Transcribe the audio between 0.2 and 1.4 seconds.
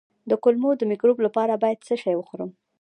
د کولمو د مکروب